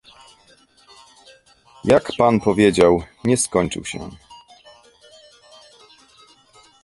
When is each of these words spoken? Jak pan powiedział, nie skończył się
Jak 1.83 2.11
pan 2.17 2.39
powiedział, 2.39 3.03
nie 3.23 3.37
skończył 3.37 3.85
się 3.85 4.09